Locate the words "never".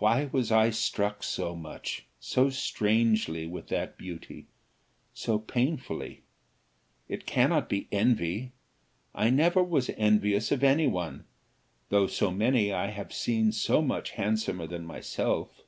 9.30-9.62